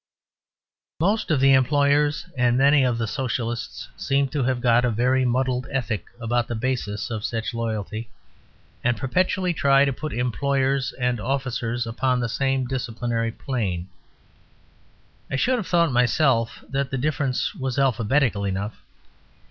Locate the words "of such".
7.11-7.53